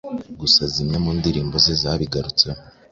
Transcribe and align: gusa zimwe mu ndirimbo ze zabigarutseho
gusa 0.39 0.61
zimwe 0.73 0.97
mu 1.03 1.11
ndirimbo 1.17 1.55
ze 1.63 1.73
zabigarutseho 1.81 2.59